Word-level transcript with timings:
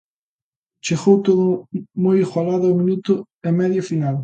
Chegou 0.85 1.15
todo 1.27 1.45
moi 2.03 2.17
igualado 2.25 2.65
ao 2.67 2.77
minuto 2.81 3.13
e 3.47 3.49
medio 3.59 3.83
final. 3.89 4.15